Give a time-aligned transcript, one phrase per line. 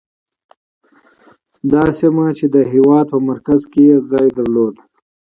[1.71, 4.75] دا سیمه چې د هېواد په مرکز کې یې موقعیت درلود.